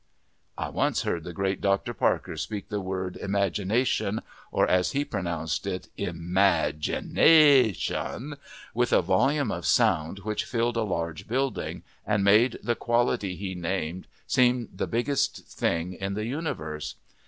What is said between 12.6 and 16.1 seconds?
the quality he named seem the biggest thing